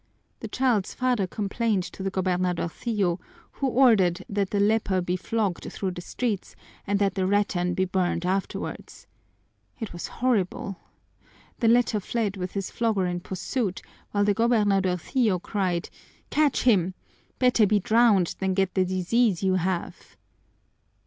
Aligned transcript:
The 0.39 0.47
child's 0.47 0.95
father 0.95 1.27
complained 1.27 1.83
to 1.93 2.01
the 2.01 2.09
gobernadorcillo, 2.09 3.19
who 3.51 3.67
ordered 3.67 4.25
that 4.27 4.49
the 4.49 4.59
leper 4.59 4.99
be 4.99 5.15
flogged 5.15 5.71
through 5.71 5.91
the 5.91 6.01
streets 6.01 6.55
and 6.87 6.97
that 6.97 7.13
the 7.13 7.27
rattan 7.27 7.75
be 7.75 7.85
burned 7.85 8.25
afterwards. 8.25 9.05
It 9.79 9.93
was 9.93 10.07
horrible! 10.07 10.79
The 11.59 11.67
leper 11.67 11.99
fled 11.99 12.35
with 12.35 12.53
his 12.53 12.71
flogger 12.71 13.05
in 13.05 13.19
pursuit, 13.19 13.83
while 14.09 14.23
the 14.23 14.33
gobernadorcillo 14.33 15.37
cried, 15.43 15.91
'Catch 16.31 16.63
him! 16.63 16.95
Better 17.37 17.67
be 17.67 17.79
drowned 17.79 18.33
than 18.39 18.55
get 18.55 18.73
the 18.73 18.85
disease 18.85 19.43
you 19.43 19.53
have!'" 19.53 20.17